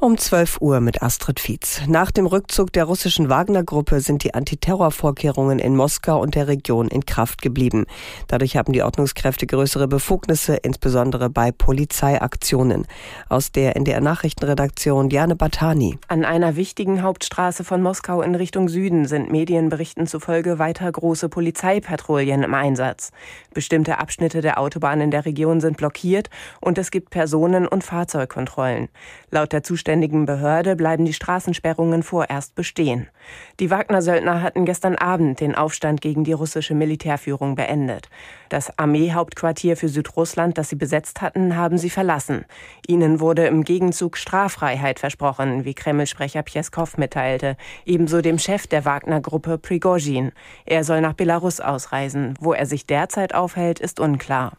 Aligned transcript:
um 0.00 0.16
12 0.16 0.60
Uhr 0.60 0.80
mit 0.80 1.02
Astrid 1.02 1.40
Fietz. 1.40 1.82
Nach 1.88 2.12
dem 2.12 2.26
Rückzug 2.26 2.72
der 2.72 2.84
russischen 2.84 3.28
Wagner-Gruppe 3.28 4.00
sind 4.00 4.22
die 4.22 4.32
Antiterrorvorkehrungen 4.32 5.58
in 5.58 5.74
Moskau 5.74 6.20
und 6.20 6.36
der 6.36 6.46
Region 6.46 6.86
in 6.86 7.04
Kraft 7.04 7.42
geblieben. 7.42 7.84
Dadurch 8.28 8.56
haben 8.56 8.72
die 8.72 8.82
Ordnungskräfte 8.82 9.46
größere 9.46 9.88
Befugnisse, 9.88 10.54
insbesondere 10.54 11.30
bei 11.30 11.50
Polizeiaktionen. 11.50 12.86
Aus 13.28 13.50
der 13.50 13.74
NDR 13.74 14.00
Nachrichtenredaktion 14.00 15.10
Jane 15.10 15.34
Batani. 15.34 15.98
An 16.06 16.24
einer 16.24 16.54
wichtigen 16.54 17.02
Hauptstraße 17.02 17.64
von 17.64 17.82
Moskau 17.82 18.22
in 18.22 18.36
Richtung 18.36 18.68
Süden 18.68 19.06
sind 19.06 19.32
Medienberichten 19.32 20.06
zufolge 20.06 20.60
weiter 20.60 20.90
große 20.90 21.28
Polizeipatrouillen 21.28 22.44
im 22.44 22.54
Einsatz. 22.54 23.10
Bestimmte 23.52 23.98
Abschnitte 23.98 24.42
der 24.42 24.60
Autobahn 24.60 25.00
in 25.00 25.10
der 25.10 25.24
Region 25.24 25.60
sind 25.60 25.76
blockiert 25.76 26.30
und 26.60 26.78
es 26.78 26.92
gibt 26.92 27.10
Personen- 27.10 27.66
und 27.66 27.82
Fahrzeugkontrollen. 27.82 28.88
Laut 29.30 29.52
der 29.52 29.64
zuständigen 29.88 30.26
Behörde 30.26 30.76
bleiben 30.76 31.06
die 31.06 31.14
Straßensperrungen 31.14 32.02
vorerst 32.02 32.54
bestehen. 32.54 33.08
Die 33.58 33.70
Wagner-Söldner 33.70 34.42
hatten 34.42 34.66
gestern 34.66 34.96
Abend 34.96 35.40
den 35.40 35.54
Aufstand 35.54 36.02
gegen 36.02 36.24
die 36.24 36.34
russische 36.34 36.74
Militärführung 36.74 37.54
beendet. 37.54 38.10
Das 38.50 38.78
Armeehauptquartier 38.78 39.78
für 39.78 39.88
Südrussland, 39.88 40.58
das 40.58 40.68
sie 40.68 40.76
besetzt 40.76 41.22
hatten, 41.22 41.56
haben 41.56 41.78
sie 41.78 41.88
verlassen. 41.88 42.44
Ihnen 42.86 43.18
wurde 43.18 43.46
im 43.46 43.64
Gegenzug 43.64 44.18
Straffreiheit 44.18 44.98
versprochen, 44.98 45.64
wie 45.64 45.72
Kreml-Sprecher 45.72 46.42
Pjeskow 46.42 46.98
mitteilte, 46.98 47.56
ebenso 47.86 48.20
dem 48.20 48.38
Chef 48.38 48.66
der 48.66 48.84
Wagner-Gruppe 48.84 49.56
Prigozhin. 49.56 50.32
Er 50.66 50.84
soll 50.84 51.00
nach 51.00 51.14
Belarus 51.14 51.60
ausreisen. 51.60 52.34
Wo 52.40 52.52
er 52.52 52.66
sich 52.66 52.84
derzeit 52.84 53.34
aufhält, 53.34 53.80
ist 53.80 54.00
unklar. 54.00 54.52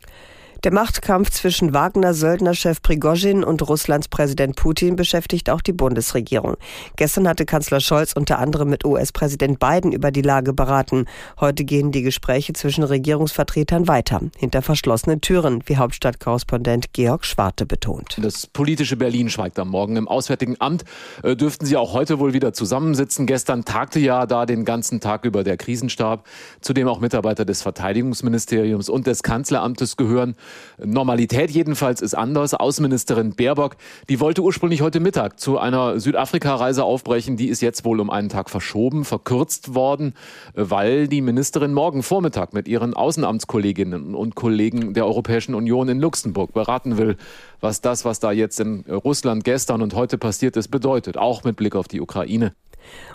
Der 0.66 0.74
Machtkampf 0.74 1.30
zwischen 1.30 1.74
Wagner-Söldnerchef 1.74 2.82
Prigozhin 2.82 3.46
und 3.46 3.66
Russlands 3.70 4.10
Präsident 4.10 4.58
Putin 4.58 4.98
beschäftigt 4.98 5.50
auch 5.50 5.62
die 5.62 5.72
Bundesregierung. 5.72 6.58
Gestern 6.98 7.30
hatte 7.30 7.46
Kanzler 7.46 7.80
Scholz 7.80 8.12
unter 8.12 8.40
anderem 8.40 8.70
mit 8.70 8.84
US-Präsident 8.84 9.60
Biden 9.60 9.94
über 9.94 10.12
die 10.12 10.22
Lage 10.22 10.52
beraten. 10.52 11.06
Heute 11.40 11.64
gehen 11.64 11.94
die 11.94 12.02
Gespräche 12.02 12.52
zwischen 12.52 12.84
Regierungsvertretern 12.84 13.88
weiter, 13.88 14.20
hinter 14.36 14.62
verschlossenen 14.62 15.22
Türen, 15.22 15.64
wie 15.66 15.78
Hauptstadtkorrespondent 15.78 16.92
Georg 16.92 17.24
Schwarte 17.24 17.66
betont. 17.66 18.18
Das 18.22 18.46
politische 18.46 18.98
Berlin 18.98 19.30
schweigt 19.30 19.60
am 19.60 19.70
Morgen. 19.70 19.96
Im 19.96 20.10
Auswärtigen 20.10 20.58
Amt 20.60 20.84
äh, 21.24 21.38
dürften 21.38 21.66
sie 21.66 21.78
auch 21.78 21.94
heute 21.94 22.20
wohl 22.20 22.34
wieder 22.34 22.52
zusammensitzen. 22.52 23.28
Gestern 23.28 23.64
tagte 23.64 24.02
ja 24.02 24.26
da 24.26 24.46
den 24.46 24.66
ganzen 24.66 25.00
Tag 25.00 25.24
über 25.24 25.46
der 25.46 25.56
Krisenstab, 25.56 26.28
zu 26.60 26.74
dem 26.74 26.90
auch 26.90 27.00
Mitarbeiter 27.00 27.46
des 27.46 27.62
Verteidigungsministeriums 27.62 28.90
und 28.90 29.08
des 29.08 29.24
Kanzleramtes 29.24 29.96
gehören. 29.96 30.36
Normalität 30.84 31.52
jedenfalls 31.52 32.02
ist 32.02 32.14
anders. 32.14 32.54
Außenministerin 32.54 33.36
Baerbock, 33.36 33.76
die 34.10 34.20
wollte 34.20 34.42
ursprünglich 34.42 34.82
heute 34.82 35.00
Mittag 35.00 35.40
zu 35.40 35.58
einer 35.58 36.00
Südafrika-Reise 36.00 36.84
aufbrechen. 36.84 37.38
Die 37.38 37.50
ist 37.50 37.62
jetzt 37.62 37.86
wohl 37.86 38.00
um 38.00 38.10
einen 38.10 38.30
Tag 38.30 38.50
verschoben, 38.50 39.06
verkürzt 39.06 39.76
worden, 39.76 40.14
weil 40.54 41.08
die 41.08 41.22
Ministerin 41.22 41.74
morgen 41.74 42.04
Vormittag 42.04 42.54
mit 42.54 42.68
ihren 42.68 42.94
Außenamtskolleginnen 42.94 44.16
und 44.16 44.36
Kollegen 44.36 44.94
der 44.94 45.06
Europäischen 45.06 45.56
Union 45.56 45.90
in 45.90 46.00
Luxemburg 46.00 46.54
beraten 46.54 46.98
will, 46.98 47.18
was 47.62 47.82
das, 47.82 48.06
was 48.06 48.20
da 48.20 48.32
jetzt 48.32 48.60
in 48.60 48.86
Russland 48.90 49.44
gestern 49.44 49.82
und 49.82 49.94
heute 49.94 50.18
passiert 50.18 50.56
ist, 50.58 50.70
bedeutet, 50.70 51.18
auch 51.18 51.44
mit 51.44 51.56
Blick 51.56 51.76
auf 51.76 51.88
die 51.88 52.02
Ukraine. 52.02 52.54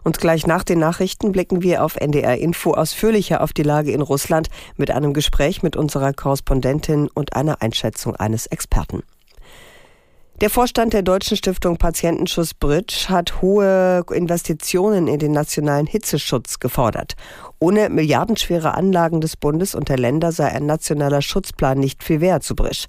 Und 0.03 0.19
gleich 0.19 0.47
nach 0.47 0.65
den 0.65 0.79
Nachrichten 0.79 1.33
blicken 1.33 1.63
wir 1.63 1.85
auf 1.85 1.97
NDR 1.97 2.39
Info 2.39 2.73
ausführlicher 2.73 3.43
auf 3.43 3.53
die 3.53 3.63
Lage 3.63 3.93
in 3.93 4.03
Russland 4.03 4.49
mit 4.77 4.91
einem 4.91 5.13
Gespräch 5.13 5.63
mit 5.63 5.77
unserer 5.77 6.13
Korrespondentin 6.13 7.09
und 7.13 7.35
einer 7.35 7.63
Einschätzung 7.63 8.17
eines 8.17 8.47
Experten. 8.47 9.03
Der 10.41 10.51
Vorstand 10.51 10.93
der 10.93 11.03
Deutschen 11.03 11.37
Stiftung 11.37 11.77
Patientenschutz 11.77 12.55
Bridge 12.55 13.07
hat 13.09 13.41
hohe 13.41 14.05
Investitionen 14.11 15.07
in 15.07 15.21
den 15.21 15.31
nationalen 15.31 15.87
Hitzeschutz 15.87 16.59
gefordert. 16.59 17.15
Ohne 17.61 17.89
milliardenschwere 17.89 18.75
Anlagen 18.75 19.21
des 19.21 19.37
Bundes 19.37 19.77
und 19.77 19.89
der 19.89 19.97
Länder 19.97 20.33
sei 20.33 20.49
ein 20.49 20.67
nationaler 20.67 21.23
Schutzplan 21.23 21.79
nicht 21.79 22.03
viel 22.03 22.21
wert, 22.21 22.43
zu 22.43 22.57
Bridge. 22.57 22.87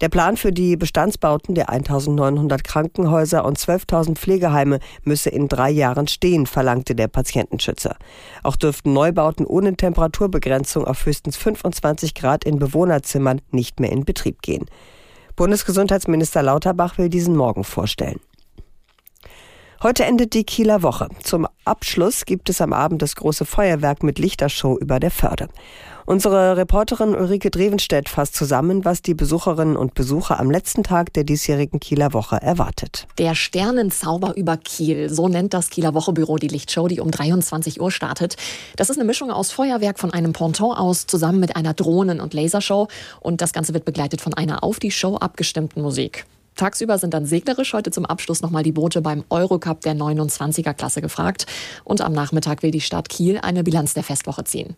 Der 0.00 0.10
Plan 0.10 0.36
für 0.36 0.52
die 0.52 0.76
Bestandsbauten 0.76 1.54
der 1.54 1.70
1900 1.70 2.62
Krankenhäuser 2.64 3.44
und 3.44 3.58
12.000 3.58 4.16
Pflegeheime 4.16 4.80
müsse 5.04 5.30
in 5.30 5.48
drei 5.48 5.70
Jahren 5.70 6.06
stehen, 6.06 6.46
verlangte 6.46 6.94
der 6.94 7.08
Patientenschützer. 7.08 7.96
Auch 8.42 8.56
dürften 8.56 8.92
Neubauten 8.92 9.46
ohne 9.46 9.74
Temperaturbegrenzung 9.74 10.84
auf 10.84 11.06
höchstens 11.06 11.36
25 11.38 12.14
Grad 12.14 12.44
in 12.44 12.58
Bewohnerzimmern 12.58 13.40
nicht 13.50 13.80
mehr 13.80 13.90
in 13.90 14.04
Betrieb 14.04 14.42
gehen. 14.42 14.66
Bundesgesundheitsminister 15.34 16.42
Lauterbach 16.42 16.98
will 16.98 17.08
diesen 17.08 17.36
morgen 17.36 17.64
vorstellen. 17.64 18.20
Heute 19.82 20.04
endet 20.04 20.32
die 20.32 20.44
Kieler 20.44 20.82
Woche. 20.82 21.08
Zum 21.22 21.46
Abschluss 21.66 22.24
gibt 22.24 22.48
es 22.48 22.62
am 22.62 22.72
Abend 22.72 23.02
das 23.02 23.14
große 23.14 23.44
Feuerwerk 23.44 24.02
mit 24.02 24.18
Lichtershow 24.18 24.78
über 24.78 24.98
der 25.00 25.10
Förde. 25.10 25.48
Unsere 26.06 26.56
Reporterin 26.56 27.14
Ulrike 27.14 27.50
Drevenstedt 27.50 28.08
fasst 28.08 28.34
zusammen, 28.36 28.86
was 28.86 29.02
die 29.02 29.12
Besucherinnen 29.12 29.76
und 29.76 29.92
Besucher 29.92 30.40
am 30.40 30.50
letzten 30.50 30.82
Tag 30.82 31.12
der 31.12 31.24
diesjährigen 31.24 31.78
Kieler 31.78 32.14
Woche 32.14 32.36
erwartet. 32.36 33.06
Der 33.18 33.34
Sternenzauber 33.34 34.34
über 34.36 34.56
Kiel, 34.56 35.10
so 35.10 35.28
nennt 35.28 35.52
das 35.52 35.68
Kieler 35.68 35.92
Wochebüro 35.92 36.36
die 36.36 36.48
Lichtshow, 36.48 36.88
die 36.88 37.00
um 37.00 37.10
23 37.10 37.78
Uhr 37.78 37.90
startet. 37.90 38.36
Das 38.76 38.88
ist 38.88 38.96
eine 38.96 39.04
Mischung 39.04 39.30
aus 39.30 39.50
Feuerwerk 39.50 39.98
von 39.98 40.10
einem 40.10 40.32
Ponton 40.32 40.74
aus 40.74 41.06
zusammen 41.06 41.40
mit 41.40 41.54
einer 41.54 41.74
Drohnen- 41.74 42.20
und 42.20 42.32
Lasershow 42.32 42.88
und 43.20 43.42
das 43.42 43.52
Ganze 43.52 43.74
wird 43.74 43.84
begleitet 43.84 44.22
von 44.22 44.32
einer 44.32 44.64
auf 44.64 44.78
die 44.78 44.90
Show 44.90 45.16
abgestimmten 45.16 45.82
Musik. 45.82 46.24
Tagsüber 46.56 46.98
sind 46.98 47.12
dann 47.12 47.26
segnerisch 47.26 47.74
heute 47.74 47.90
zum 47.90 48.06
Abschluss 48.06 48.40
nochmal 48.40 48.62
die 48.62 48.72
Boote 48.72 49.02
beim 49.02 49.24
Eurocup 49.28 49.82
der 49.82 49.94
29er 49.94 50.72
Klasse 50.72 51.02
gefragt. 51.02 51.46
Und 51.84 52.00
am 52.00 52.12
Nachmittag 52.12 52.62
will 52.62 52.70
die 52.70 52.80
Stadt 52.80 53.08
Kiel 53.10 53.38
eine 53.38 53.62
Bilanz 53.62 53.94
der 53.94 54.02
Festwoche 54.02 54.44
ziehen. 54.44 54.74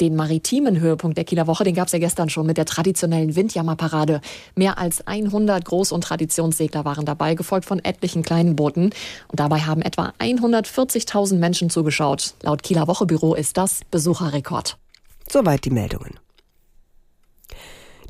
Den 0.00 0.16
maritimen 0.16 0.80
Höhepunkt 0.80 1.16
der 1.16 1.24
Kieler 1.24 1.46
Woche, 1.46 1.62
den 1.62 1.74
gab 1.74 1.86
es 1.86 1.92
ja 1.92 1.98
gestern 1.98 2.30
schon 2.30 2.46
mit 2.46 2.56
der 2.56 2.64
traditionellen 2.64 3.36
Windjammerparade. 3.36 4.20
Mehr 4.56 4.78
als 4.78 5.06
100 5.06 5.64
Groß- 5.64 5.92
und 5.92 6.02
Traditionssegler 6.02 6.84
waren 6.84 7.04
dabei, 7.04 7.34
gefolgt 7.34 7.66
von 7.66 7.78
etlichen 7.78 8.22
kleinen 8.22 8.56
Booten. 8.56 8.90
Und 9.28 9.40
dabei 9.40 9.60
haben 9.60 9.82
etwa 9.82 10.12
140.000 10.18 11.36
Menschen 11.36 11.70
zugeschaut. 11.70 12.34
Laut 12.42 12.62
Kieler 12.62 12.88
Wochebüro 12.88 13.34
ist 13.34 13.56
das 13.56 13.82
Besucherrekord. 13.90 14.78
Soweit 15.28 15.64
die 15.64 15.70
Meldungen. 15.70 16.18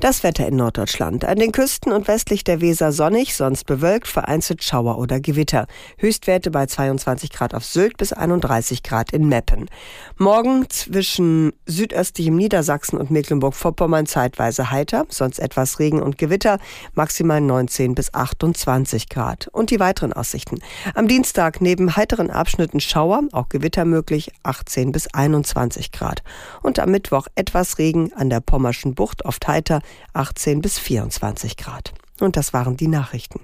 Das 0.01 0.23
Wetter 0.23 0.47
in 0.47 0.55
Norddeutschland. 0.55 1.25
An 1.25 1.37
den 1.37 1.51
Küsten 1.51 1.91
und 1.91 2.07
westlich 2.07 2.43
der 2.43 2.59
Weser 2.59 2.91
sonnig, 2.91 3.35
sonst 3.35 3.65
bewölkt, 3.65 4.07
vereinzelt 4.07 4.63
Schauer 4.63 4.97
oder 4.97 5.19
Gewitter. 5.19 5.67
Höchstwerte 5.99 6.49
bei 6.49 6.65
22 6.65 7.29
Grad 7.29 7.53
auf 7.53 7.63
Sylt 7.63 7.97
bis 7.97 8.11
31 8.11 8.81
Grad 8.81 9.13
in 9.13 9.29
Meppen. 9.29 9.69
Morgen 10.17 10.67
zwischen 10.71 11.53
südöstlichem 11.67 12.35
Niedersachsen 12.35 12.97
und 12.97 13.11
Mecklenburg-Vorpommern 13.11 14.07
zeitweise 14.07 14.71
heiter, 14.71 15.05
sonst 15.09 15.37
etwas 15.37 15.77
Regen 15.77 16.01
und 16.01 16.17
Gewitter, 16.17 16.57
maximal 16.95 17.39
19 17.39 17.93
bis 17.93 18.11
28 18.11 19.07
Grad. 19.07 19.49
Und 19.51 19.69
die 19.69 19.79
weiteren 19.79 20.13
Aussichten. 20.13 20.61
Am 20.95 21.07
Dienstag 21.07 21.61
neben 21.61 21.95
heiteren 21.95 22.31
Abschnitten 22.31 22.79
Schauer, 22.79 23.21
auch 23.33 23.49
Gewitter 23.49 23.85
möglich, 23.85 24.31
18 24.41 24.93
bis 24.93 25.13
21 25.13 25.91
Grad. 25.91 26.23
Und 26.63 26.79
am 26.79 26.89
Mittwoch 26.89 27.27
etwas 27.35 27.77
Regen 27.77 28.11
an 28.13 28.31
der 28.31 28.39
Pommerschen 28.39 28.95
Bucht, 28.95 29.25
oft 29.25 29.47
heiter, 29.47 29.81
18 30.13 30.61
bis 30.61 30.79
24 30.79 31.57
Grad. 31.57 31.93
Und 32.19 32.37
das 32.37 32.53
waren 32.53 32.77
die 32.77 32.87
Nachrichten. 32.87 33.39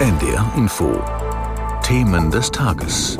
NDR 0.00 0.52
Info. 0.56 1.00
Themen 1.82 2.30
des 2.30 2.50
Tages. 2.50 3.18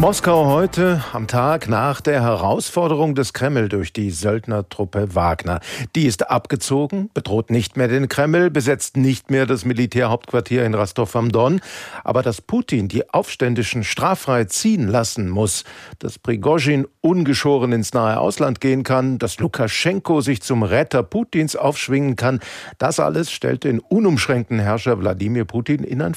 Moskau 0.00 0.46
heute 0.46 1.04
am 1.12 1.26
Tag 1.26 1.68
nach 1.68 2.00
der 2.00 2.22
Herausforderung 2.22 3.14
des 3.14 3.34
Kreml 3.34 3.68
durch 3.68 3.92
die 3.92 4.10
Söldnertruppe 4.10 5.14
Wagner. 5.14 5.60
Die 5.94 6.06
ist 6.06 6.30
abgezogen, 6.30 7.10
bedroht 7.12 7.50
nicht 7.50 7.76
mehr 7.76 7.86
den 7.86 8.08
Kreml, 8.08 8.48
besetzt 8.48 8.96
nicht 8.96 9.30
mehr 9.30 9.44
das 9.44 9.66
Militärhauptquartier 9.66 10.64
in 10.64 10.72
Rostov 10.72 11.14
am 11.16 11.30
Don. 11.30 11.60
Aber 12.02 12.22
dass 12.22 12.40
Putin 12.40 12.88
die 12.88 13.10
Aufständischen 13.10 13.84
straffrei 13.84 14.44
ziehen 14.44 14.88
lassen 14.88 15.28
muss, 15.28 15.64
dass 15.98 16.18
Prigozhin 16.18 16.86
ungeschoren 17.02 17.72
ins 17.72 17.92
nahe 17.92 18.18
Ausland 18.18 18.62
gehen 18.62 18.84
kann, 18.84 19.18
dass 19.18 19.38
Lukaschenko 19.38 20.22
sich 20.22 20.40
zum 20.40 20.62
Retter 20.62 21.02
Putins 21.02 21.56
aufschwingen 21.56 22.16
kann, 22.16 22.40
das 22.78 23.00
alles 23.00 23.30
stellt 23.30 23.64
den 23.64 23.80
unumschränkten 23.80 24.60
Herrscher 24.60 24.98
Wladimir 24.98 25.44
Putin 25.44 25.84
in 25.84 26.00
ein 26.00 26.14